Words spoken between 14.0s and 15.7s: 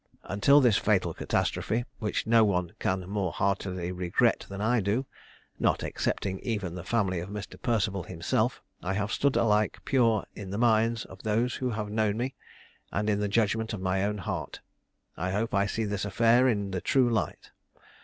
own heart. I hope I